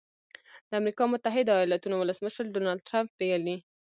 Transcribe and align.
د 0.69 0.71
امریکا 0.81 1.03
متحده 1.13 1.51
ایالتونو 1.57 1.95
ولسمشر 1.97 2.43
ډونالډ 2.53 2.81
ټرمپ 2.89 3.11
ویلي 3.19 3.57